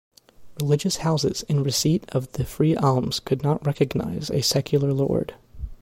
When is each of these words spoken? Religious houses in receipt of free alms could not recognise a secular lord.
Religious 0.59 0.97
houses 1.05 1.43
in 1.43 1.61
receipt 1.61 2.09
of 2.09 2.27
free 2.31 2.75
alms 2.75 3.19
could 3.19 3.43
not 3.43 3.63
recognise 3.63 4.31
a 4.31 4.41
secular 4.41 4.91
lord. 4.93 5.35